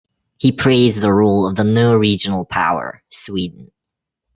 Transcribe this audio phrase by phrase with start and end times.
[0.39, 3.71] He praised the rule of the new regional power, Sweden.